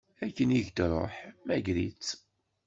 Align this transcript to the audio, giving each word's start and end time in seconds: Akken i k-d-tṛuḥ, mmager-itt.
Akken 0.25 0.49
i 0.57 0.59
k-d-tṛuḥ, 0.65 1.13
mmager-itt. 1.43 2.09